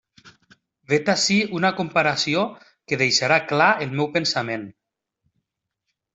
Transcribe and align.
Vet 0.93 1.11
ací 1.11 1.37
una 1.57 1.71
comparació 1.79 2.41
que 2.63 2.99
deixarà 3.03 3.39
clar 3.53 3.69
el 3.87 3.95
meu 4.01 4.11
pensament. 4.19 4.65